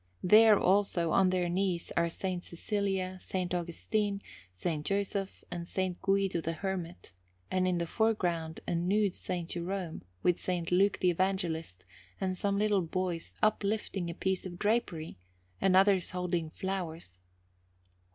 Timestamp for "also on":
0.59-1.29